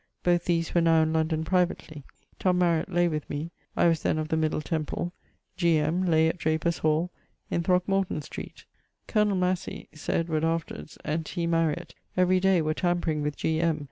[0.23, 2.03] Both these were now in London privately.
[2.39, 5.13] Tom Mariett laye with me (I was then of the Middle Temple);
[5.57, 5.77] G.
[5.77, 6.07] M.
[6.07, 7.11] lay at Draper's hall
[7.51, 8.65] in Throckmorton street.
[9.05, 9.25] Col.
[9.25, 11.45] Massey (Sir Edward afterwards), and T.
[11.45, 13.61] Mariett every day were tampering with G.
[13.61, 13.79] M.